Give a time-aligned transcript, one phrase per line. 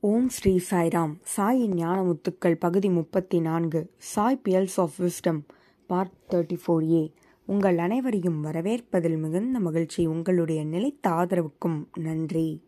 [0.00, 1.12] ஓம் ஸ்ரீ சாய்ராம்.
[1.36, 5.40] சாயின் ஞானமுத்துக்கள் பகுதி முப்பத்தி நான்கு Sai pearls of wisdom
[5.86, 7.12] part thirty four A.
[7.46, 12.64] உங்கள் அனைவரையும் வரவேற்பதில் மிகுந்த மகிழ்ச்சி உங்களுடைய நிலைத்த ஆதரவுக்கும் நன்றி.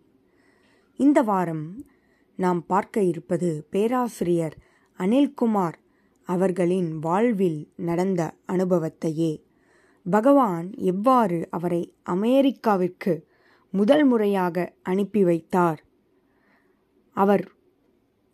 [0.97, 1.85] இந்த வாரம்
[2.37, 4.57] நாம் பார்க்க இருப்பது பேராசிரியர்
[4.99, 5.75] அனில்குமார்
[6.23, 9.43] அவர்களின் வாழ்வில் நடந்த அனுபவத்தையே.
[10.11, 13.27] பகவான் எவ்வாறு அவரை அமெரிக்காவிற்கு
[13.71, 15.83] முதல் முறையாக அனுப்பி வைத்தார்?
[17.23, 17.45] அவர்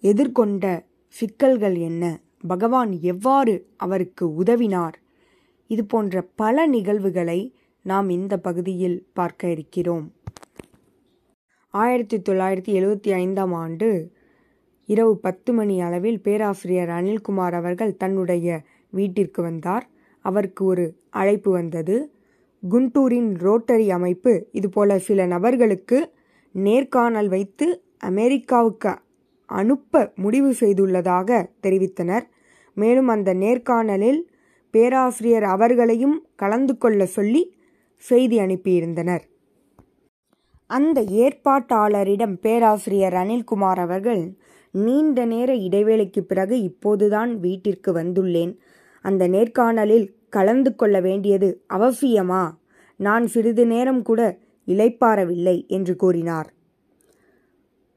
[0.02, 0.64] எதிர்கொண்ட
[1.08, 2.20] சிக்கல்கள் என்ன?
[2.46, 4.96] பகவான் எவ்வாறு அவருக்கு உதவினார்?
[5.66, 7.40] இது போன்ற பல நிகழ்வுகளை
[7.82, 10.12] நாம் இந்த பகுதியில் பார்க்க இருக்கிறோம்.
[11.74, 13.88] ஆயிரத்தி தொள்ளாயிரத்தி எழுபத்தி ஐந்தாம் ஆண்டு
[14.88, 19.86] இரவு பத்து மணி அளவில் பேராசிரியர் அனில்குமார் அவர்கள் தன்னுடைய வீட்டிற்கு வந்தார்.
[20.24, 21.96] அவருக்கு ஒரு அழைப்பு வந்தது.
[22.70, 25.98] குண்டூரின் ரோட்டரி அமைப்பு இதுபோல சில நபர்களுக்கு
[26.54, 27.66] நேர்காணல் வைத்து
[28.04, 28.92] அமெரிக்காவுக்கு
[29.46, 32.22] அனுப்ப முடிவு செய்துள்ளதாக தெரிவித்தனர்.
[32.74, 34.20] மேலும் அந்த நேர்காணலில்
[34.70, 37.54] பேராசிரியர் அவர்களையும் கலந்து கொள்ள சொல்லி
[37.96, 39.24] செய்தி அனுப்பியிருந்தனர்.
[40.66, 44.36] அந்த ஏற்பாட்டாளரிடம் பேராசிரியர் அனில்குமார் அவர்கள்
[44.70, 48.56] நீண்ட நேர இடைவேளைக்கு பிறகு இப்போதுதான் வீட்டிற்கு வந்துள்ளேன்.
[49.02, 52.50] அந்த நேர்காணலில் கலந்து கொள்ள வேண்டியது அவசியமா?
[52.96, 56.53] நான் சிறிது நேரம் கூட இளைப்பாறவில்லை என்று கூறினார்.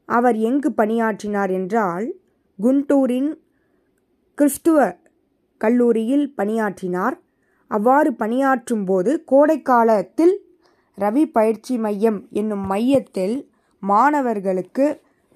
[0.10, 2.06] அவர் எங்கு பணியாற்றினார் என்றால்
[2.60, 3.30] குண்டூரின்
[4.38, 4.96] கிறிஸ்துவ
[5.62, 7.16] கல்லூரியில் பணியாற்றினார்.
[7.72, 10.36] அவ்வாறு பணியாற்றும் போது கோடைக்காலத்தில்
[10.98, 13.36] ரவி பயிற்சி மையம் என்னும் மையத்தில்
[13.84, 14.86] மாணவர்களுக்கு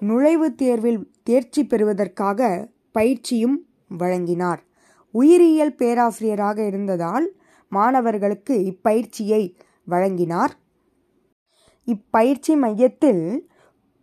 [0.00, 3.66] நுழைவுத் தேர்வில் தேர்ச்சி பெறுவதற்காக பயிற்சியும்
[3.98, 4.60] வழங்கினார்.
[5.14, 7.26] உயிரியல் பேராசிரியராக இருந்ததால்
[7.72, 9.42] மாணவர்களுக்கு இப்பயிற்சியை
[9.84, 10.52] வழங்கினார்.
[11.88, 13.24] இப்பயிற்சி மையத்தில்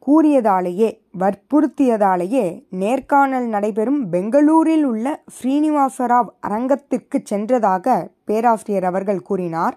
[0.07, 2.45] கூறியதாலேயே வற்புறுத்தியதாலேயே
[2.81, 9.75] நேர்காணல் நடைபெறும் பெங்களூரில் உள்ள ஸ்ரீனிவாசராவ் அரங்கத்திற்கு சென்றதாக பேராசிரியர் அவர்கள் கூறினார்.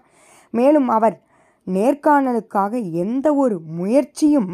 [0.53, 1.17] மேலும் அவர்
[1.67, 2.73] நேர்காணலுக்காக
[3.03, 4.53] எந்த ஒரு முயற்சியும்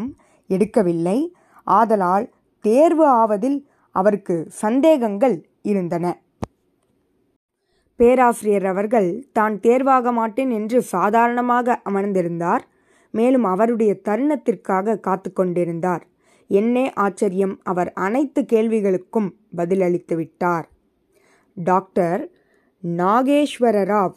[0.50, 1.18] எடுக்கவில்லை.
[1.66, 2.26] ஆதலால்
[2.64, 3.58] தேர்வு ஆவதில்
[3.94, 6.06] அவருக்கு சந்தேகங்கள் இருந்தன.
[8.00, 12.62] பேராசிரியர் அவர்கள் தான் தேர்வாக மாட்டேன் என்று சாதாரணமாக அமர்ந்திருந்தார்.
[13.14, 16.04] மேலும் அவருடைய தருணத்திற்காக காத்து கொண்டிருந்தார்
[16.50, 20.66] என்னே ஆச்சரியம் அவர் அனைத்து கேள்விகளுக்கும் பதிலளித்து விட்டார்.
[21.56, 22.22] டாக்டர்
[22.82, 24.16] நாகேஸ்வர ராவ்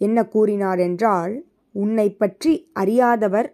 [0.00, 1.34] என்ன கூறினார் என்றால்
[1.74, 3.48] உன்னை பற்றி அறியாதவர்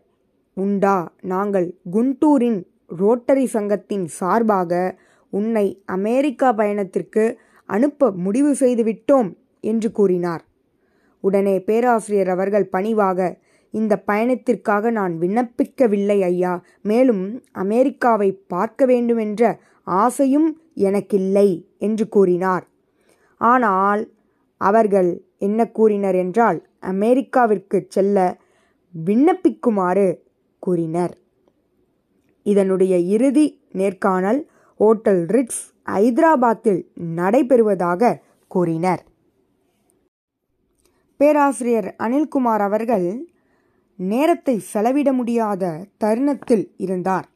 [0.57, 0.99] உண்டா?
[1.23, 2.61] நாங்கள் குண்டூரின்
[2.99, 4.73] ரோட்டரி சங்கத்தின் சார்பாக
[5.33, 7.25] உன்னை அமெரிக்கா பயணத்திற்கு
[7.69, 10.43] அனுப்ப முடிவு செய்துவிட்டோம் என்று கூறினார்.
[11.25, 13.19] உடனே பேராசிரியர் அவர்கள் பணிவாக
[13.71, 16.63] இந்த பயணத்திற்காக நான் விண்ணப்பிக்கவில்லை ஐயா.
[16.83, 22.69] மேலும் அமெரிக்காவை பார்க்க வேண்டுமென்ற ஆசையும் எனக்கில்லை என்று கூறினார்.
[23.37, 24.15] ஆனால்
[24.57, 28.39] அவர்கள் என்ன கூறினர் என்றால் அமெரிக்காவிற்கு செல்ல
[29.07, 30.19] விண்ணப்பிக்குமாறு
[30.59, 31.15] கூறினர்.
[32.43, 39.03] இதனுடைய இறுதி நேர்காணல் ஹோட்டல் ரிட்ஸ் ஐதராபாத்தில் நடைபெறுவதாக கூறினர்.
[41.17, 43.29] பேராசிரியர் அனில்குமார் அவர்கள்
[43.97, 47.29] நேரத்தை செலவிட முடியாத தருணத்தில் இருந்தார்.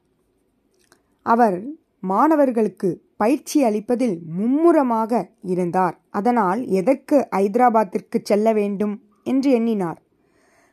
[1.23, 1.63] அவர்
[2.01, 6.01] மாணவர்களுக்கு பயிற்சி அளிப்பதில் மும்முரமாக இருந்தார்.
[6.11, 10.03] அதனால் எதற்கு ஐதராபாத்திற்கு செல்ல வேண்டும் என்று எண்ணினார்.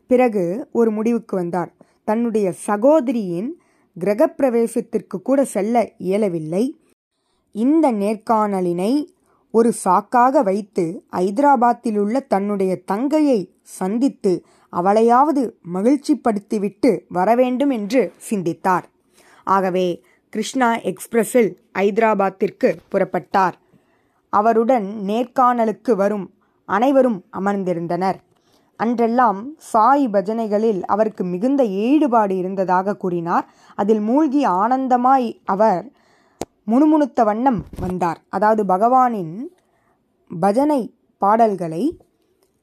[0.07, 1.75] பிறகு ஒரு முடிவுக்கு வந்தார்.
[2.03, 3.61] தன்னுடைய சகோதரியின்
[3.99, 6.79] கிரகப்பிரவேசத்திற்கு கூட செல்ல இயலவில்லை.
[7.51, 9.05] இந்த நேர்காணலினை
[9.51, 18.89] ஒரு சாக்காக வைத்து ஐதராபாத்திலுள்ள தன்னுடைய தங்கையை சந்தித்து அவளையாவது மகிழ்ச்சிப்படுத்திவிட்டு வரவேண்டும் என்று சிந்தித்தார்.
[19.43, 23.53] ஆகவே கிருஷ்ணா எக்ஸ்பிரஸில் ஐதராபாத்திற்கு புறப்பட்டார்.
[24.29, 26.33] அவருடன் நேர்காணலுக்கு வரும்
[26.65, 28.15] அனைவரும் அமர்ந்திருந்தனர்.
[28.83, 33.45] அன்றெல்லாம் சாய் பஜனைகளில் அவருக்கு மிகுந்த ஈடுபாடு இருந்ததாக கூறினார்.
[33.75, 35.91] அதில் மூழ்கி ஆனந்தமாய் அவர்
[36.63, 38.21] முணுமுணுத்த வண்ணம் வந்தார்.
[38.29, 39.47] அதாவது பகவானின்
[40.39, 41.97] பஜனை பாடல்களை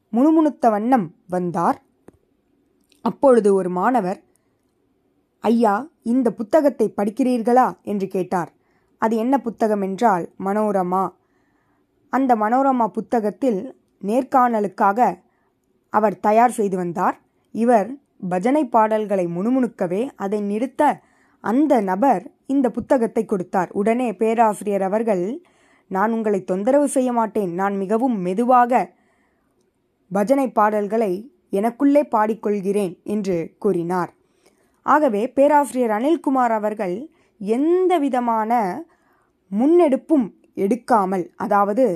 [0.08, 1.82] முணுமுணுத்த வண்ணம் வந்தார்.
[3.04, 4.20] அப்பொழுது ஒரு மாணவர்
[5.44, 5.72] ஐயா
[6.02, 7.66] இந்த புத்தகத்தை படிக்கிறீர்களா?
[7.82, 8.50] என்று கேட்டார்.
[8.98, 11.04] அது என்ன புத்தகம் என்றால் மனோரமா.
[12.12, 13.60] அந்த மனோரமா புத்தகத்தில்
[14.02, 15.00] நேர்காணலுக்காக
[15.92, 17.16] அவர் தயார் செய்து வந்தார்.
[17.54, 17.88] இவர்
[18.28, 20.82] பஜனை பாடல்களை முணுமுணுக்கவே அதை நிறுத்த
[21.40, 23.70] அந்த நபர் இந்த புத்தகத்தை கொடுத்தார்.
[23.72, 25.24] உடனே பேராசிரியர் அவர்கள்
[25.90, 27.52] நான் உங்களை தொந்தரவு செய்ய மாட்டேன்.
[27.54, 28.82] நான் மிகவும் மெதுவாக
[30.10, 31.12] பஜனை பாடல்களை
[31.58, 34.10] எனக்குள்ளே பாடிக்கொள்கிறேன் என்று கூறினார்.
[34.86, 36.96] ஆகவே பேராசிரியர் அனில்குமார் அவர்கள்
[37.40, 38.52] எந்த விதமான
[39.50, 41.86] முன்னெடுப்பும் எடுக்காமல் அதாவது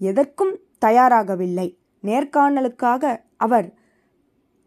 [0.00, 0.54] எதற்கும்
[0.84, 1.68] தயாராகவில்லை.
[2.04, 3.04] நேர்காணலுக்காக
[3.36, 3.68] அவர்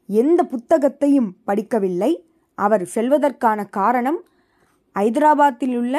[0.09, 2.11] எந்த புத்தகத்தையும் படிக்கவில்லை.
[2.57, 4.19] அவர் செல்வதற்கான காரணம்
[4.95, 5.95] ஐதராபாத்தில் உள்ள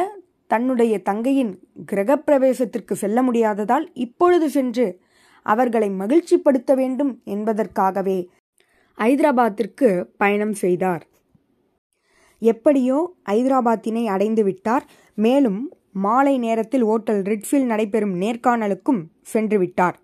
[0.51, 1.53] தன்னுடைய தங்கையின்
[1.93, 4.87] கிரகப்பிரவேசத்திற்கு செல்ல முடியாததால் இப்பொழுது சென்று
[5.44, 8.19] அவர்களை மகிழ்ச்சிப்படுத்த வேண்டும் என்பதற்காகவே
[8.99, 11.02] ஐதராபாத்திற்கு பயணம் செய்தார்.
[12.43, 12.99] எப்படியோ
[13.31, 14.85] ஐதராபாத்தினை அடைந்து விட்டார்.
[15.14, 15.61] மேலும்
[15.93, 19.99] மாலை நேரத்தில் ஓட்டல் ரிட்ஃபில் நடைபெறும் நேர்காணலுக்கும் சென்று விட்டார்.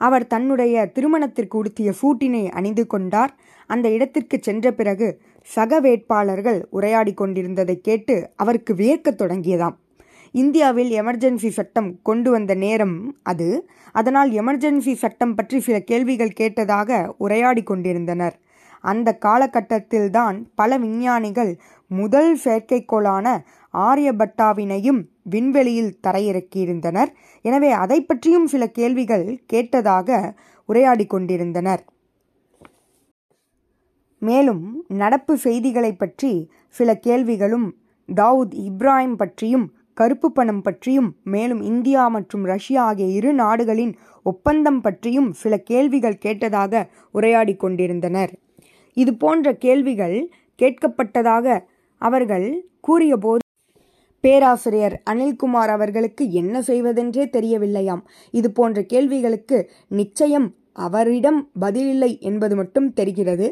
[0.00, 3.32] அவர் தன்னுடைய திருமணத்திற்கு உடுத்திய சூட்டினை அணிந்து கொண்டார்.
[3.70, 5.08] அந்த இடத்திற்கு சென்ற பிறகு
[5.54, 9.76] சக வேட்பாளர்கள் உரையாடி கொண்டிருந்ததை கேட்டு அவருக்கு வியக்கத் தொடங்கியதாம்.
[10.34, 13.48] இந்தியாவில் எமர்ஜென்சி சட்டம் கொண்டு வந்த நேரம் அது.
[13.92, 18.36] அதனால் எமர்ஜென்சி சட்டம் பற்றி சில கேள்விகள் கேட்டதாக உரையாடி கொண்டிருந்தனர்.
[18.84, 21.52] அந்த காலகட்டத்தில்தான் பல விஞ்ஞானிகள்
[21.90, 23.26] முதல் செயற்கைக்கோளான
[23.74, 27.10] ஆரியபட்டாவினையும் விண்வெளியில் தரையிறக்கியிருந்தனர்.
[27.44, 30.18] எனவே அதை பற்றியும் சில கேள்விகள் கேட்டதாக
[30.68, 31.82] உரையாடி கொண்டிருந்தனர்.
[34.22, 36.32] மேலும் நடப்பு செய்திகளை பற்றி
[36.74, 37.66] சில கேள்விகளும்
[38.08, 45.32] தாவூத் இப்ராஹிம் பற்றியும் கருப்பு பணம் பற்றியும் மேலும் இந்தியா மற்றும் ரஷ்யா ஆகிய இரு நாடுகளின் ஒப்பந்தம் பற்றியும்
[45.32, 48.32] சில கேள்விகள் கேட்டதாக உரையாடி கொண்டிருந்தனர்.
[48.96, 50.18] இது போன்ற கேள்விகள்
[50.62, 51.46] கேட்கப்பட்டதாக
[52.02, 52.46] அவர்கள்
[52.80, 53.42] கூறியபோது
[54.20, 58.02] பேராசிரியர் அனில்குமார் அவர்களுக்கு என்ன செய்வதென்றே தெரியவில்லையாம்.
[58.30, 63.48] இது போன்ற கேள்விகளுக்கு நிச்சயம் அவரிடம் பதிலில்லை என்பது மட்டும் தெரிகிறது.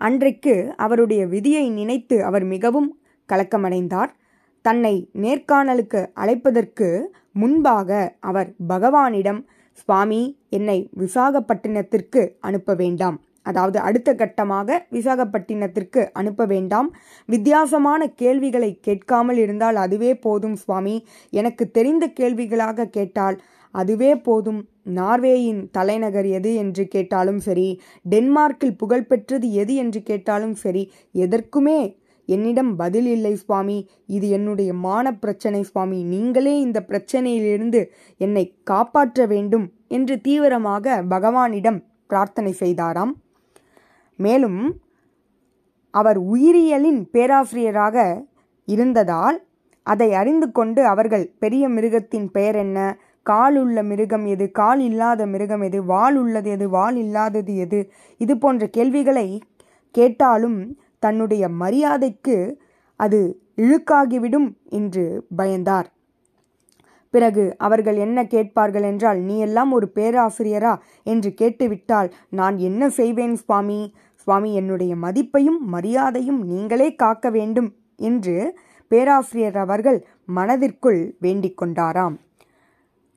[0.00, 2.88] அன்றைக்கு அவருடைய விதியை நினைத்து அவர் மிகவும்
[3.28, 4.12] கலக்கமடைந்தார்.
[4.64, 6.88] தன்னை நேர்காணலுக்கு அழைப்பதற்கு
[7.32, 9.42] முன்பாக அவர் பகவானிடம்
[9.78, 13.16] சுவாமி என்னை விசாகப்பட்டினத்திற்கு அனுப்ப வேண்டாம்.
[13.42, 16.88] அதாவது அடுத்த கட்டமாக விசாகப்பட்டினத்திற்கு அனுப்ப வேண்டாம்.
[17.28, 20.96] வித்தியாசமான கேள்விகளை கேட்காமல் இருந்தால் அதுவே போதும் சுவாமி.
[21.32, 23.38] எனக்கு தெரிந்த கேள்விகளாக கேட்டால்
[23.74, 24.60] அதுவே போதும்.
[24.90, 27.66] நார்வேயின் தலைநகர் எது என்று கேட்டாலும் சரி
[28.10, 30.82] டென்மார்க்கில் புகழ்பெற்றது எது என்று கேட்டாலும் சரி
[31.14, 31.80] எதற்குமே
[32.26, 33.88] என்னிடம் பதில் இல்லை சுவாமி.
[34.06, 36.04] இது என்னுடைய மான பிரச்சனை சுவாமி.
[36.04, 37.88] நீங்களே இந்த பிரச்சனையிலிருந்து
[38.18, 43.12] என்னை காப்பாற்ற வேண்டும் என்று தீவிரமாக பகவானிடம் பிரார்த்தனை செய்தாராம்.
[44.16, 44.80] மேலும்
[45.90, 48.24] அவர் உயிரியலின் பேராசிரியராக
[48.64, 49.44] இருந்ததால்
[49.82, 52.98] அதை அறிந்து கொண்டு அவர்கள் பெரிய மிருகத்தின் பெயர் என்ன?
[53.22, 54.50] கால் உள்ள மிருகம் எது?
[54.50, 55.84] கால் இல்லாத மிருகம் எது?
[55.84, 56.68] வால் உள்ளது எது?
[56.68, 57.92] வால் இல்லாதது எது?
[58.18, 59.42] இது போன்ற கேள்விகளை
[59.90, 62.36] கேட்டாலும் தன்னுடைய மரியாதைக்கு
[63.00, 63.20] அது
[63.56, 65.04] இழுக்காகிவிடும் என்று
[65.38, 65.88] பயந்தார்.
[67.14, 70.74] பிறகு அவர்கள் என்ன கேட்பார்கள் என்றால் நீ எல்லாம் ஒரு பேராசிரியரா?
[71.04, 73.80] என்று கேட்டுவிட்டால் நான் என்ன செய்வேன் சுவாமி?
[74.14, 78.36] சுவாமி என்னுடைய மதிப்பையும் மரியாதையும் நீங்களே காக்க வேண்டும் என்று
[78.90, 82.16] பேராசிரியர் அவர்கள் மனதிற்குள் வேண்டிக் கொண்டாராம்.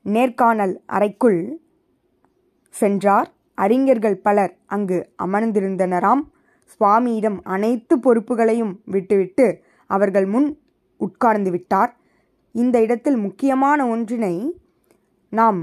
[0.06, 1.40] நேர்காணல் அறைக்குள்
[2.74, 3.28] சென்றார்.
[3.58, 6.22] அறிஞர்கள் பலர் அங்கு அமர்ந்திருந்தனராம்.
[6.72, 9.46] சுவாமியிடம் அனைத்து பொறுப்புகளையும் விட்டுவிட்டு
[9.90, 10.48] அவர்கள் முன்
[10.96, 11.96] உட்கார்ந்து விட்டார்.
[12.54, 14.34] இந்த இடத்தில் முக்கியமான ஒன்றினை
[15.32, 15.60] நாம்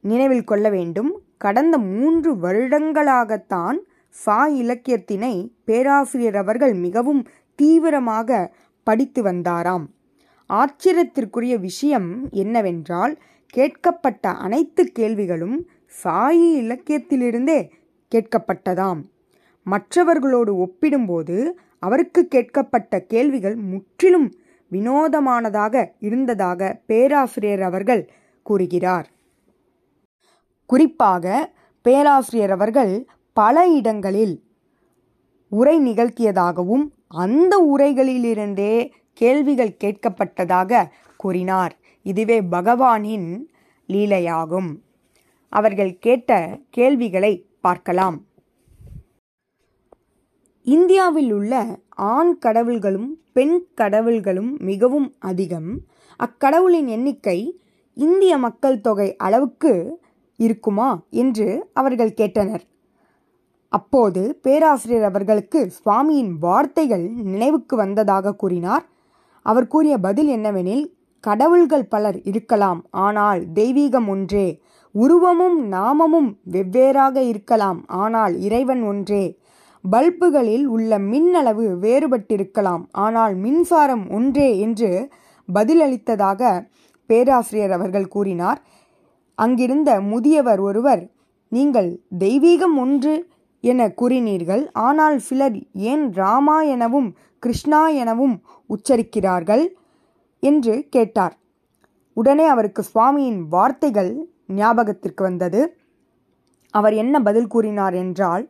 [0.00, 1.10] நினைவில் கொள்ள வேண்டும்.
[1.38, 3.78] கடந்த மூன்று வருடங்களாகத்தான்
[4.08, 5.34] சா இலக்கியத்தினை
[5.64, 7.22] பேராசிரியர் அவர்கள் மிகவும்
[7.54, 8.52] தீவிரமாக
[8.86, 9.84] படித்து வந்தாராம்.
[10.50, 13.14] ஆச்சரியத்திற்குரிய விஷயம் என்னவென்றால்
[13.54, 15.56] கேட்கப்பட்ட அனைத்து கேள்விகளும்
[16.04, 17.58] சாயி இலக்கியத்திலிருந்தே
[18.12, 19.00] கேட்கப்பட்டதாம்.
[19.66, 24.28] மற்றவர்களோடு ஒப்பிடும்போது அவருக்கு கேட்கப்பட்ட கேள்விகள் முற்றிலும்
[24.72, 28.10] வினோதமானதாக இருந்ததாக பேராசிரியர் அவர்கள்
[28.42, 29.10] கூறுகிறார்.
[30.66, 34.42] குறிப்பாக பேராசிரியர் அவர்கள் பல இடங்களில்
[35.48, 41.74] உரை நிகழ்த்தியதாகவும் அந்த உரைகளிலிருந்தே கேள்விகள் கேட்கப்பட்டதாக கூறினார்.
[42.02, 43.28] இதுவே பகவானின்
[43.88, 44.70] லீலையாகும்.
[45.48, 48.25] அவர்கள் கேட்ட கேள்விகளை பார்க்கலாம்.
[50.66, 55.68] இந்தியாவில் உள்ள ஆண் கடவுள்களும் பெண் கடவுள்களும் மிகவும் அதிகம்.
[56.16, 57.60] அக்கடவுளின் எண்ணிக்கை
[57.94, 60.00] இந்திய மக்கள் தொகை அளவுக்கு
[60.36, 62.60] இருக்குமா என்று அவர்கள் கேட்டனர்.
[63.68, 68.84] அப்போது பேராசிரியர் அவர்களுக்கு சுவாமியின் வார்த்தைகள் நினைவுக்கு வந்ததாக கூறினார்.
[69.42, 70.84] அவர் கூறிய பதில் என்னவெனில்
[71.20, 74.60] கடவுள்கள் பலர் இருக்கலாம் ஆனால் தெய்வீகம் ஒன்றே.
[74.92, 79.38] உருவமும் நாமமும் வெவ்வேறாக இருக்கலாம் ஆனால் இறைவன் ஒன்றே.
[79.90, 82.84] பல்புகளில் உள்ள மின்னளவு வேறுபட்டிருக்கலாம்.
[82.90, 84.90] ஆனால் மின்சாரம் ஒன்றே என்று
[85.48, 86.50] பதிலளித்ததாக
[87.10, 88.60] பேராசிரியர் அவர்கள் கூறினார்.
[89.34, 91.02] அங்கிருந்த முதியவர் ஒருவர்
[91.52, 93.14] நீங்கள் தெய்வீகம் ஒன்று
[93.60, 94.62] என கூறினீர்கள்.
[94.72, 97.08] ஆனால் சிலர் ஏன் ராமா எனவும்
[97.42, 98.36] கிருஷ்ணா எனவும்
[98.70, 99.64] உச்சரிக்கிறார்கள்?
[100.42, 101.34] என்று கேட்டார்.
[102.16, 104.10] உடனே அவருக்கு சுவாமியின் வார்த்தைகள்
[104.46, 105.60] ஞாபகத்திற்கு வந்தது.
[106.74, 108.44] அவர் என்ன பதில் கூறினார் என்றால்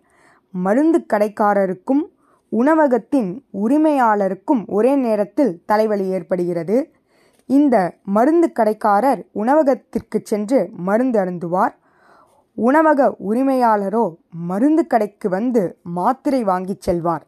[0.57, 2.03] மருந்து கடைக்காரருக்கும்
[2.49, 3.31] உணவகத்தின்
[3.63, 6.77] உரிமையாளருக்கும் ஒரே நேரத்தில் தலைவலி ஏற்படுகிறது.
[7.47, 11.75] இந்த மருந்து கடைக்காரர் உணவகத்திற்கு சென்று மருந்து அருந்துவார்.
[12.55, 17.25] உணவக உரிமையாளரோ மருந்து கடைக்கு வந்து மாத்திரை வாங்கிச் செல்வார்.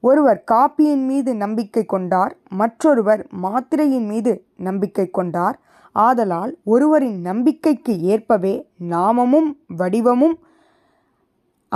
[0.00, 5.60] ஒருவர் காப்பியின் மீது நம்பிக்கை கொண்டார் மற்றொருவர் மாத்திரையின் மீது நம்பிக்கை கொண்டார்.
[5.92, 8.54] ஆதலால் ஒருவரின் நம்பிக்கைக்கு ஏற்பவே
[8.90, 10.36] நாமமும் வடிவமும்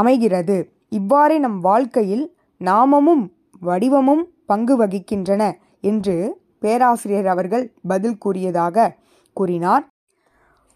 [0.03, 0.57] அமைகிறது.
[0.89, 2.25] இவ்வாறே நம் வாழ்க்கையில்
[2.65, 3.25] நாமமும்
[3.61, 5.43] வடிவமும் பங்கு வகிக்கின்றன
[5.81, 6.17] என்று
[6.61, 8.95] பேராசிரியர் அவர்கள் பதில் கூறியதாக
[9.37, 9.85] கூறினார்.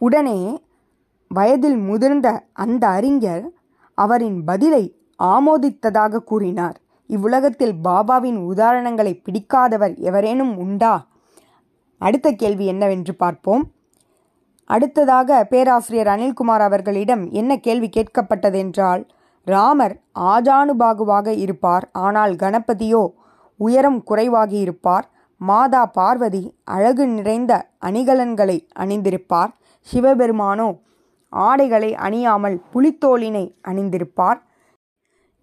[0.01, 0.39] உடனே
[1.29, 3.45] வயதில் முதிர்ந்த அந்த அறிஞர்
[3.99, 4.85] அவரின் பதிலை
[5.23, 6.77] ஆமோதித்ததாக கூறினார்.
[7.11, 10.95] இவ்வுலகத்தில் பாபாவின் உதாரணங்களை பிடிக்காதவர் எவரேனும் உண்டா?
[12.01, 13.65] அடுத்த கேள்வி என்னவென்று பார்ப்போம்.
[14.71, 19.03] அடுத்ததாக பேராசிரியர் அனில்குமார் அவர்களிடம் என்ன கேள்வி கேட்கப்பட்டதென்றால்
[19.47, 19.95] ராமர்
[20.33, 23.03] ஆஜானுபாகுவாக இருப்பார் ஆனால் கணபதியோ
[23.61, 25.07] உயரம் குறைவாகி இருப்பார்.
[25.41, 27.53] மாதா பார்வதி அழகு நிறைந்த
[27.87, 29.53] அணிகலன்களை அணிந்திருப்பார்.
[29.89, 30.69] சிவபெருமானோ
[31.33, 34.39] ஆடைகளை அணியாமல் புலித்தோலினை அணிந்திருப்பார்.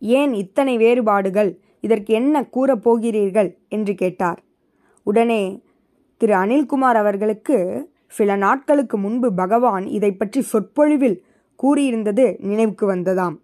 [0.01, 1.51] ஏன் இத்தனை வேறுபாடுகள்?
[1.79, 3.49] இதற்கு என்ன கூறப் போகிறீர்கள்?
[3.69, 4.39] என்று கேட்டார்.
[5.07, 5.43] உடனே
[6.21, 7.57] திரு அனில்குமார் அவர்களுக்கு
[8.07, 11.17] சில நாட்களுக்கு முன்பு பகவான் இதை பற்றி சொற்பொழிவில்
[11.59, 13.35] கூறியிருந்தது நினைவுக்கு வந்ததாம்.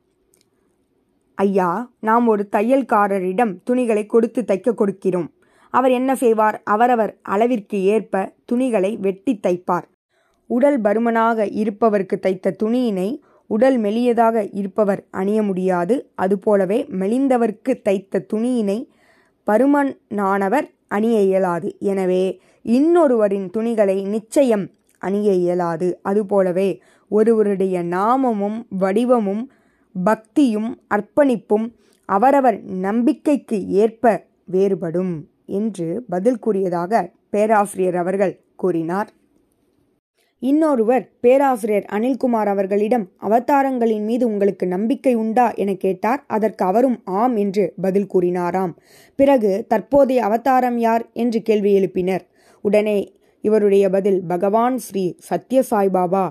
[1.38, 5.30] ஐயா நாம் ஒரு தையல்காரரிடம் துணிகளை கொடுத்து தைக்க கொடுக்கிறோம்.
[5.70, 6.62] அவர் என்ன செய்வார்?
[6.64, 9.86] அவரவர் அளவிற்கு ஏற்ப துணிகளை வெட்டி தைப்பார்.
[10.50, 13.10] உடல் பருமனாக இருப்பவருக்கு தைத்த துணியினை
[13.50, 15.96] உடல் மெலியதாக இருப்பவர் அணிய முடியாது.
[16.16, 18.80] அதுபோலவே மெலிந்தவருக்கு தைத்த துணியினை
[19.48, 21.70] பருமனானவர் அணிய இயலாது.
[21.80, 22.24] எனவே
[22.64, 26.00] இன்னொருவரின் துணிகளை நிச்சயம் அணிய இயலாது.
[26.02, 29.52] அதுபோலவே ஒருவருடைய நாமமும் வடிவமும்
[30.04, 31.72] பக்தியும் அர்ப்பணிப்பும்
[32.06, 35.14] அவரவர் நம்பிக்கைக்கு ஏற்ப வேறுபடும்
[35.46, 39.10] என்று பதில் கூறியதாக பேராசிரியர் அவர்கள் கூறினார்.
[40.40, 46.24] இன்னொருவர் பேராசிரியர் அனில்குமார் அவர்களிடம் அவதாரங்களின் மீது உங்களுக்கு நம்பிக்கை உண்டா என கேட்டார்.
[46.28, 48.72] அதற்கு அவரும் ஆம் என்று பதில் கூறினாராம்.
[49.16, 51.10] பிறகு தற்போதைய அவதாரம் யார்?
[51.14, 52.32] என்று கேள்வி எழுப்பினர்.
[52.64, 52.98] உடனே
[53.42, 56.26] இவருடைய பதில் பகவான் ஸ்ரீ சத்ய சாய்பாபா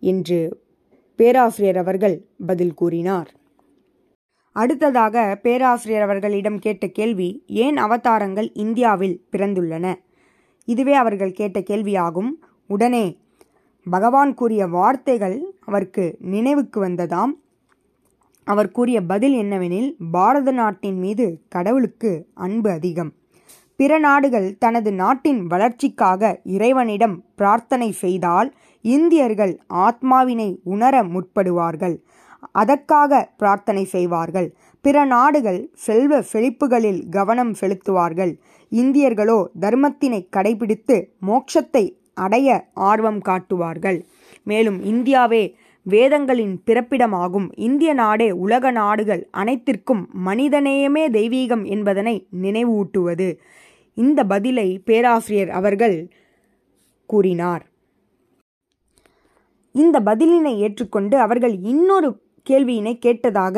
[0.00, 0.38] என்று
[1.16, 2.16] பேராசிரியர் அவர்கள்
[2.46, 3.30] பதில் கூறினார்.
[4.56, 9.94] அடுத்ததாக பேராசிரியர் அவர்களிடம் கேட்ட கேள்வி ஏன் அவதாரங்கள் இந்தியாவில் பிறந்துள்ளன?
[10.68, 12.32] இதுவே அவர்கள் கேட்ட கேள்வியாகும்.
[12.68, 13.04] உடனே
[13.90, 17.32] பகவான் கூறிய வார்த்தைகள் அவருக்கு நினைவுக்கு வந்ததாம்.
[18.46, 23.12] அவர் கூறிய பதில் என்னவெனில் பாரத நாட்டின் மீது கடவுளுக்கு அன்பு அதிகம்.
[23.76, 31.96] பிற நாடுகள் தனது நாட்டின் வளர்ச்சிக்காக இறைவனிடம் பிரார்த்தனை செய்தால் இந்தியர்கள் ஆத்மாவினை உணர முற்படுவார்கள்.
[32.52, 34.48] அதற்காக பிரார்த்தனை செய்வார்கள்.
[34.84, 38.32] பிற நாடுகள் செல்வ செழிப்புகளில் கவனம் செலுத்துவார்கள்.
[38.72, 43.98] இந்தியர்களோ தர்மத்தினை கடைபிடித்து மோட்சத்தை அடைய ஆர்வம் காட்டுவார்கள்.
[44.42, 47.46] மேலும் இந்தியாவே வேதங்களின் பிறப்பிடமாகும்.
[47.56, 53.28] இந்திய நாடே உலக நாடுகள் அனைத்திற்கும் மனிதநேயமே தெய்வீகம் என்பதனை நினைவூட்டுவது.
[53.96, 55.96] இந்த பதிலை பேராசிரியர் அவர்கள்
[57.10, 57.62] கூறினார்.
[59.74, 62.08] இந்த பதிலினை ஏற்றுக்கொண்டு அவர்கள் இன்னொரு
[62.46, 63.56] கேள்வியினை கேட்டதாக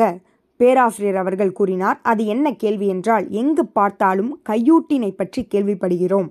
[0.59, 1.97] பேராசிரியர் அவர்கள் கூறினார்.
[2.01, 6.29] அது என்ன கேள்வி என்றால் எங்கு பார்த்தாலும் கையூட்டினை பற்றி கேள்விப்படுகிறோம்.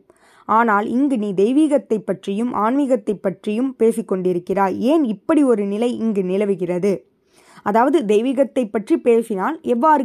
[0.49, 4.76] ஆனால் இங்கு நீ தெய்வீகத்தை பற்றியும் ஆன்மீகத்தை பற்றியும் பேசிக்கொண்டிருக்கிறாய்.
[4.92, 6.92] ஏன் இப்படி ஒரு நிலை இங்கு நிலவுகிறது?
[7.62, 10.04] அதாவது தெய்வீகத்தை பற்றி பேசினால் எவ்வாறு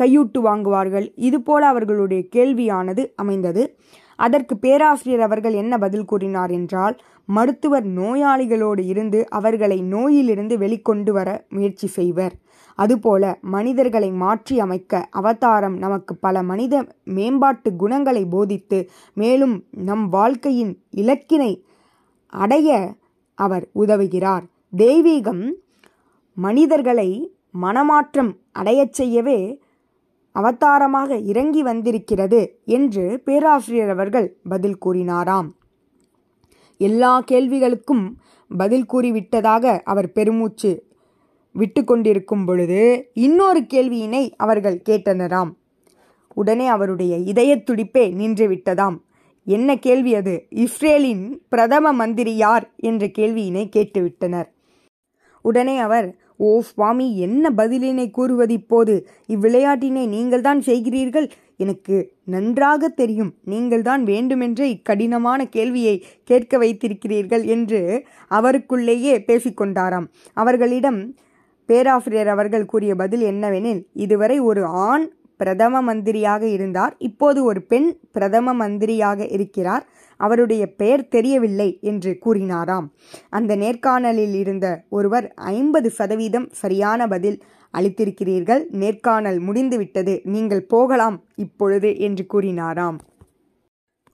[0.00, 1.12] கையூட்டு வாங்குவார்கள்.
[1.16, 3.76] இதுபோல அவர்களுடைய கேள்வியானது அமைந்தது.
[4.16, 11.86] அதற்கு பேராசிரியர் அவர்கள் என்ன பதில் கூறினார் என்றால் மருத்துவர் நோயாளிகளோடு இருந்து அவர்களை நோயிலிருந்து வெளிக்கொண்டு வர முயற்சி
[11.86, 12.34] செய்வர்.
[12.74, 21.62] அதுபோல மனிதர்களை மாற்றி அமைக்க அவதாரம் நமக்கு பல மனித மேம்பாட்டு குணங்களை போதித்து மேலும் நம் வாழ்க்கையின் இலக்கினை
[22.26, 22.94] அடைய
[23.34, 24.44] அவர் உதவுகிறார்.
[24.76, 25.44] தெய்வீகம்
[26.36, 27.32] மனிதர்களை
[27.62, 29.60] மனமாற்றம் அடையச் செய்யவே
[30.34, 35.48] அவதாரமாக இறங்கி வந்திருக்கிறது என்று பேராசிரியர் அவர்கள் பதில் கூறினாராம்.
[36.78, 38.06] எல்லா கேள்விகளுக்கும்
[38.58, 40.72] பதில் கூறிவிட்டதாக அவர் பெருமூச்சு
[41.52, 42.80] விட்டு கொண்டிருக்கும் பொழுது
[43.12, 45.50] இன்னொரு கேள்வியினை அவர்கள் கேட்டனராம்.
[46.34, 48.96] உடனே அவருடைய இதய துடிப்பே நின்று விட்டதாம்.
[49.46, 50.34] என்ன கேள்வி அது?
[50.50, 52.66] இஸ்ரேலின் பிரதம மந்திரி யார்?
[52.76, 54.48] என்ற கேள்வியினை கேட்டுவிட்டனர்.
[55.44, 61.30] உடனே அவர் ஓ சுவாமி என்ன பதிலினை கூறுவது இப்போது இவ்விளையாட்டினை நீங்கள்தான் செய்கிறீர்கள்?
[61.56, 63.34] எனக்கு நன்றாக தெரியும்.
[63.44, 71.14] நீங்கள்தான் வேண்டுமென்றே இக்கடினமான கேள்வியை கேட்க வைத்திருக்கிறீர்கள் என்று அவருக்குள்ளேயே பேசிக்கொண்டாராம் அவர்களிடம்
[71.66, 76.94] பேராசிரியர் அவர்கள் கூறிய பதில் என்னவெனில் இதுவரை ஒரு ஆண் பிரதம மந்திரியாக இருந்தார்.
[76.98, 79.84] இப்போது ஒரு பெண் பிரதம மந்திரியாக இருக்கிறார்.
[80.20, 82.86] அவருடைய பெயர் தெரியவில்லை என்று கூறினாராம்.
[83.30, 87.38] அந்த நேர்காணலில் இருந்த ஒருவர் ஐம்பது சதவீதம் சரியான பதில்
[87.74, 88.62] அளித்திருக்கிறீர்கள்.
[88.82, 90.14] நேர்காணல் முடிந்துவிட்டது.
[90.24, 92.98] நீங்கள் போகலாம் இப்பொழுது என்று கூறினாராம்.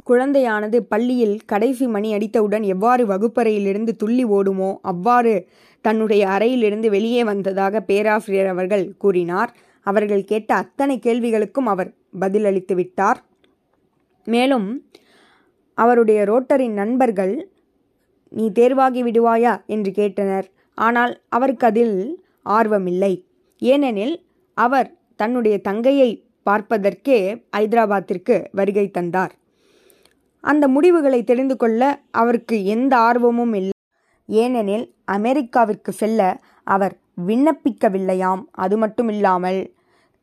[0.06, 5.34] குழந்தையானது பள்ளியில் கடைசி மணி அடித்தவுடன் எவ்வாறு வகுப்பறையிலிருந்து துள்ளி ஓடுமோ அவ்வாறு
[5.84, 9.52] தன்னுடைய அறையிலிருந்து வெளியே வந்ததாக பேராசிரியர் அவர்கள் கூறினார்.
[9.80, 13.24] அவர்கள் கேட்ட அத்தனை கேள்விகளுக்கும் அவர் பதிலளித்து விட்டார்.
[14.24, 14.88] மேலும்
[15.74, 17.48] அவருடைய ரோட்டரின் நண்பர்கள்
[18.28, 19.66] நீ தேர்வாகி விடுவாயா?
[19.66, 20.44] என்று கேட்டனர்.
[20.74, 23.24] ஆனால் அவருக்கு அதில் ஆர்வமில்லை.
[23.58, 29.34] ஏனெனில் அவர் தன்னுடைய தங்கையை பார்ப்பதற்கே ஐதராபாத்திற்கு வருகை தந்தார்.
[30.40, 33.70] அந்த முடிவுகளை தெரிந்து கொள்ள அவருக்கு எந்த ஆர்வமும் இல்லை.
[34.26, 36.40] ஏனெனில் அமெரிக்காவிற்கு செல்ல
[36.74, 36.94] அவர்
[37.26, 38.42] விண்ணப்பிக்கவில்லையாம்.
[38.64, 39.60] அது மட்டுமில்லாமல்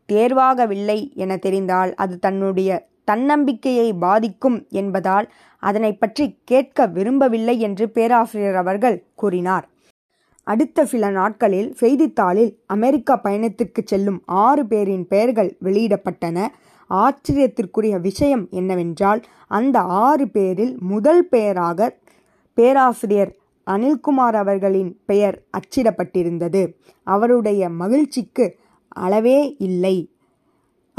[0.10, 2.72] தேர்வாகவில்லை என தெரிந்தால் அது தன்னுடைய
[3.12, 5.28] தன்னம்பிக்கையை பாதிக்கும் என்பதால்
[5.64, 9.66] அதனை பற்றி கேட்க விரும்பவில்லை என்று பேராசிரியர் அவர்கள் கூறினார்.
[10.48, 16.38] அடுத்த சில நாட்களில் செய்தித்தாளில் அமெரிக்கா பயணத்திற்கு செல்லும் ஆறு பேரின் பெயர்கள் வெளியிடப்பட்டன.
[16.90, 19.22] ஆச்சரியத்திற்குரிய விஷயம் என்னவென்றால்
[19.58, 21.90] அந்த ஆறு பேரில் முதல் பெயராக
[22.58, 23.34] பேராசிரியர்
[23.68, 26.74] அனில்குமார் அவர்களின் பெயர் அச்சிடப்பட்டிருந்தது.
[27.04, 28.58] அவருடைய மகிழ்ச்சிக்கு
[28.88, 30.12] அளவே இல்லை.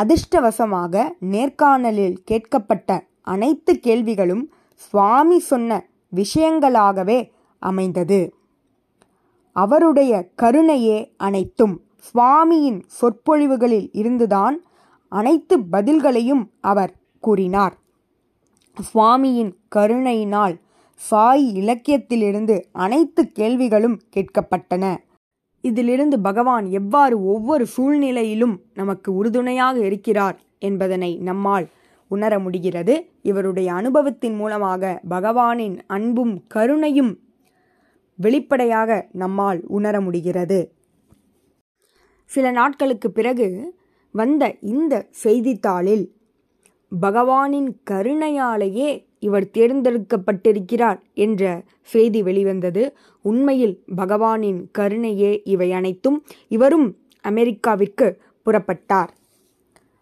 [0.02, 8.34] அதிர்ஷ்டவசமாக நேர்காணலில் கேட்கப்பட்ட அனைத்து கேள்விகளும் சுவாமி சொன்ன விஷயங்களாகவே அமைந்தது.
[9.52, 14.62] அவருடைய கருணையே அனைத்தும் சுவாமியின் சொற்பொழிவுகளில் இருந்துதான்
[15.08, 17.74] அனைத்து பதில்களையும் அவர் கூறினார்.
[18.78, 20.56] சுவாமியின் கருணையினால்
[21.00, 24.96] சாய் இலக்கியத்திலிருந்து அனைத்து கேள்விகளும் கேட்கப்பட்டன.
[25.60, 31.66] இதிலிருந்து பகவான் எவ்வாறு ஒவ்வொரு சூழ்நிலையிலும் நமக்கு உறுதுணையாக இருக்கிறார் என்பதனை நம்மால்
[32.08, 33.10] உணர முடிகிறது.
[33.22, 37.18] இவருடைய அனுபவத்தின் மூலமாக பகவானின் அன்பும் கருணையும்
[38.14, 40.72] வெளிப்படையாக நம்மால் உணர முடிகிறது.
[42.24, 43.74] சில நாட்களுக்கு பிறகு
[44.12, 46.14] வந்த இந்த செய்தித்தாளில்
[47.00, 52.96] பகவானின் கருணையாலேயே இவர் தேர்ந்தெடுக்கப்பட்டிருக்கிறார் என்ற செய்தி வெளிவந்தது.
[53.22, 56.24] உண்மையில் பகவானின் கருணையே இவை அனைத்தும்.
[56.48, 59.08] இவரும் அமெரிக்காவிற்கு புறப்பட்டார்.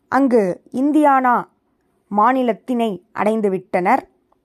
[0.08, 1.44] அங்கு இந்தியானா
[2.08, 4.02] மாநிலத்தினை அடைந்துவிட்டனர்.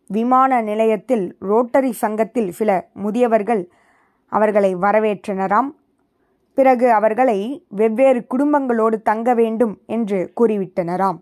[0.07, 3.69] விமான நிலையத்தில் ரோட்டரி சங்கத்தில் சில முதியவர்கள்
[4.31, 5.69] அவர்களை வரவேற்றனராம்.
[6.53, 11.19] பிறகு அவர்களை வெவ்வேறு குடும்பங்களோடு தங்க வேண்டும் என்று கூறிவிட்டனராம்.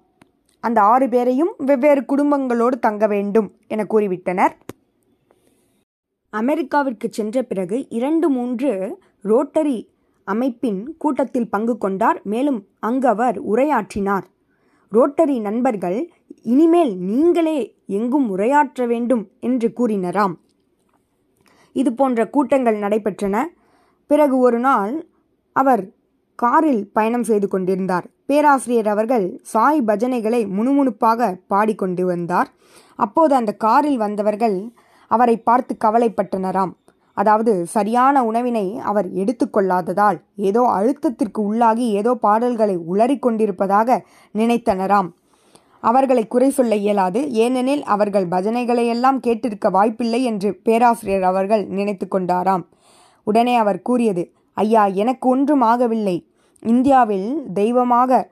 [0.59, 4.53] அந்த ஆறு பேரையும் வெவ்வேறு குடும்பங்களோடு தங்க வேண்டும் என கூறிவிட்டனர்.
[6.29, 9.89] அமெரிக்காவிற்கு சென்ற பிறகு இரண்டு மூன்று ரோட்டரி
[10.23, 12.21] அமைப்பின் கூட்டத்தில் பங்கு கொண்டார்.
[12.23, 14.23] மேலும் அங்கு அவர் உரையாற்றினார்.
[14.89, 16.11] ரோட்டரி நண்பர்கள்
[16.43, 20.35] இனிமேல் நீங்களே எங்கும் உரையாற்ற வேண்டும் என்று கூறினராம்.
[21.71, 23.45] இது போன்ற கூட்டங்கள் நடைபெற்றன.
[24.07, 25.07] பிறகு ஒரு நாள்
[25.51, 25.91] அவர்
[26.35, 28.07] காரில் பயணம் செய்து கொண்டிருந்தார்.
[28.29, 32.49] பேராசிரியர் அவர்கள் சாய் பஜனைகளை முணுமுணுப்பாக பாடிக்கொண்டு வந்தார்.
[32.95, 34.57] அப்போது அந்த காரில் வந்தவர்கள்
[35.11, 36.73] அவரை பார்த்து கவலைப்பட்டனராம்.
[37.17, 40.17] அதாவது சரியான உணவினை அவர் எடுத்துக்கொள்ளாததால்
[40.49, 43.97] ஏதோ அழுத்தத்திற்கு உள்ளாகி ஏதோ பாடல்களை உளறிக் கொண்டிருப்பதாக
[44.35, 45.09] நினைத்தனராம்.
[45.89, 47.19] அவர்களை குறை சொல்ல இயலாது.
[47.43, 52.63] ஏனெனில் அவர்கள் பஜனைகளையெல்லாம் கேட்டிருக்க வாய்ப்பில்லை என்று பேராசிரியர் அவர்கள் நினைத்து கொண்டாராம்.
[53.27, 54.25] உடனே அவர் கூறியது
[54.57, 56.17] ஐயா எனக்கு ஒன்றும் ஆகவில்லை.
[56.63, 58.31] இந்தியாவில் தெய்வமாக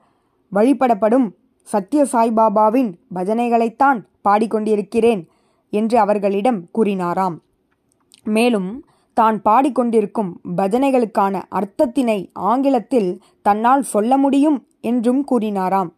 [0.52, 1.28] வழிபடப்படும்
[1.72, 5.28] சத்ய சாய்பாபாவின் பஜனைகளைத்தான் பாடிக்கொண்டிருக்கிறேன்
[5.70, 7.36] என்று அவர்களிடம் கூறினாராம்.
[8.24, 15.90] மேலும் தான் பாடிக்கொண்டிருக்கும் பஜனைகளுக்கான அர்த்தத்தினை ஆங்கிலத்தில் தன்னால் சொல்ல முடியும் என்றும் கூறினாராம்.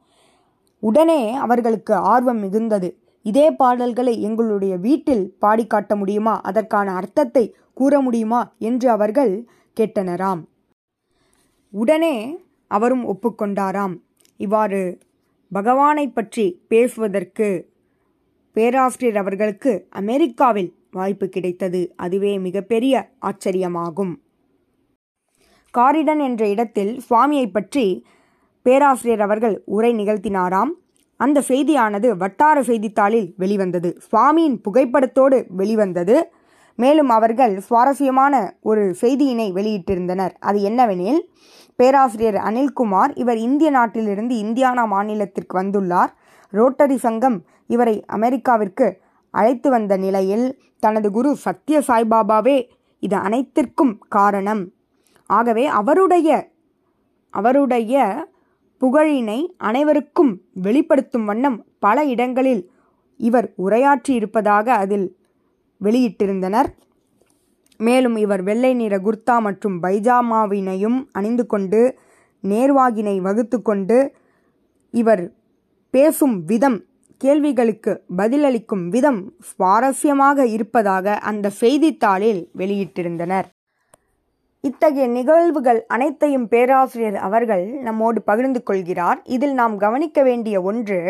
[0.80, 2.88] உடனே அவர்களுக்கு ஆர்வம் மிகுந்தது.
[3.22, 6.40] இதே பாடல்களை எங்களுடைய வீட்டில் பாடி காட்ட முடியுமா?
[6.40, 8.52] அதற்கான அர்த்தத்தை கூற முடியுமா?
[8.58, 10.40] என்று அவர்கள் கேட்டனராம்.
[11.72, 13.94] உடனே அவரும் ஒப்புக்கொண்டாராம்.
[14.36, 14.98] இவ்வாறு
[15.52, 17.48] பகவானை பற்றி பேசுவதற்கு
[18.52, 21.92] பேராசிரியர் அவர்களுக்கு அமெரிக்காவில் வாய்ப்பு கிடைத்தது.
[21.96, 24.12] அதுவே மிகப்பெரிய ஆச்சரியமாகும்.
[25.70, 28.04] காரிடன் என்ற இடத்தில் சுவாமியை பற்றி
[28.62, 30.72] பேராசிரியர் அவர்கள் உரை நிகழ்த்தினாராம்.
[31.16, 33.90] அந்த செய்தியானது வட்டார செய்தித்தாளில் வெளிவந்தது.
[34.10, 36.16] சுவாமியின் புகைப்படத்தோடு வெளிவந்தது.
[36.82, 40.34] மேலும் அவர்கள் சுவாரஸ்யமான ஒரு செய்தியினை வெளியிட்டிருந்தனர்.
[40.40, 41.20] அது என்னவெனில்
[41.78, 46.10] பேராசிரியர் அனில்குமார் இவர் இந்திய நாட்டிலிருந்து இந்தியானா மாநிலத்திற்கு வந்துள்ளார்.
[46.52, 48.86] ரோட்டரி சங்கம் இவரை அமெரிக்காவிற்கு
[49.34, 50.46] அழைத்து வந்த நிலையில்
[50.78, 52.58] தனது குரு சத்ய சாய்பாபாவே
[53.02, 54.62] இது அனைத்திற்கும் காரணம்.
[55.30, 56.28] ஆகவே அவருடைய
[57.34, 57.94] அவருடைய
[58.82, 59.38] புகழினை
[59.68, 62.62] அனைவருக்கும் வெளிப்படுத்தும் வண்ணம் பல இடங்களில்
[63.20, 65.06] இவர் உரையாற்றி இருப்பதாக அதில்
[65.84, 66.70] வெளியிட்டிருந்தனர்.
[67.80, 71.80] மேலும் இவர் வெள்ளை நிற குர்தா மற்றும் பைஜாமாவினையும் அணிந்து கொண்டு
[72.44, 73.98] நேர்வாகினை வகுத்து கொண்டு
[74.94, 75.22] இவர்
[75.94, 76.78] பேசும் விதம்
[77.16, 83.48] கேள்விகளுக்கு பதிலளிக்கும் விதம் சுவாரஸ்யமாக இருப்பதாக அந்த செய்தித்தாளில் வெளியிட்டிருந்தனர்.
[84.64, 89.20] இத்தகைய நிகழ்வுகள் அனைத்தையும் பேராசிரியர் அவர்கள் நம்மோடு பகிர்ந்து கொள்கிறார்.
[89.24, 91.00] இதில் நாம் கவனிக்க வேண்டிய ஒன்று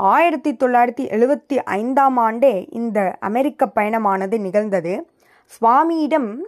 [0.00, 5.10] ஆயிரத்தி தொள்ளாயிரத்தி எழுபத்தி ஐந்தாம் ஆண்டே இந்த அமெரிக்க பயணமானது நிகழ்ந்தது.
[5.46, 6.38] சுவாமியிடம்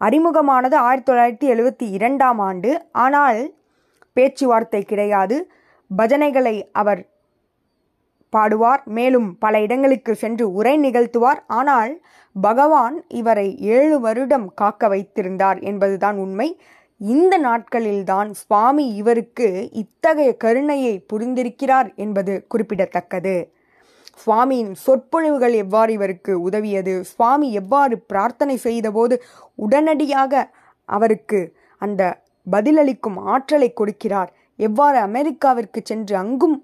[0.00, 2.86] அறிமுகமானது ஆயிரத்தி தொள்ளாயிரத்தி எழுபத்தி இரண்டாம் ஆண்டு.
[2.92, 3.54] ஆனால்
[4.12, 5.50] பேச்சுவார்த்தை கிடையாது.
[5.96, 7.06] பஜனைகளை அவர்
[8.36, 8.84] பாடுவார்.
[8.84, 11.42] மேலும் பல இடங்களுக்கு சென்று உரை நிகழ்த்துவார்.
[11.46, 12.00] ஆனால்
[12.40, 16.60] பகவான் இவரை ஏழு வருடம் காக்க வைத்திருந்தார் என்பதுதான் உண்மை.
[17.04, 23.36] இந்த நாட்களில்தான் சுவாமி இவருக்கு இத்தகைய கருணையை புரிந்திருக்கிறார் என்பது குறிப்பிடத்தக்கது.
[24.22, 26.94] சுவாமியின் சொற்பொழிவுகள் எவ்வாறு இவருக்கு உதவியது?
[27.12, 29.14] சுவாமி எவ்வாறு பிரார்த்தனை செய்தபோது
[29.56, 30.32] உடனடியாக
[30.88, 31.40] அவருக்கு
[31.82, 32.02] அந்த
[32.46, 34.30] பதிலளிக்கும் ஆற்றலை கொடுக்கிறார்?
[34.58, 36.56] எவ்வாறு அமெரிக்காவிற்கு சென்று அங்கும்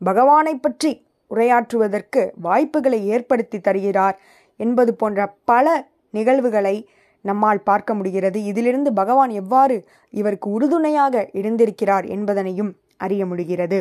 [0.00, 0.92] பகவானை பற்றி
[1.30, 4.16] உரையாற்றுவதற்கு வாய்ப்புகளை ஏற்படுத்தி தருகிறார்
[4.60, 5.66] என்பது போன்ற பல
[6.14, 6.76] நிகழ்வுகளை
[7.24, 8.38] நம்மால் பார்க்க முடிகிறது.
[8.44, 9.76] இதிலிருந்து பகவான் எவ்வாறு
[10.10, 13.78] இவருக்கு உறுதுணையாக இருந்திருக்கிறார் என்பதனையும் அறிய முடிகிறது.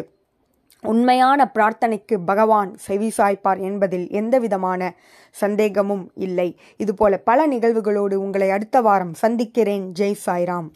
[0.83, 4.81] உண்மையான பிரார்த்தனைக்கு பகவான் செவி சாய்ப்பார் என்பதில் எந்தவிதமான
[5.31, 6.49] சந்தேகமும் இல்லை.
[6.77, 9.85] இதுபோல பல நிகழ்வுகளோடு உங்களை அடுத்த வாரம் சந்திக்கிறேன்.
[9.99, 10.69] ஜெய் சாய்ராம்.